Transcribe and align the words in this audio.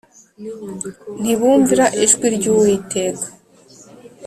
Ntibumvira 1.21 1.85
ijwi 2.03 2.27
ry’Uwiteka 2.35 3.27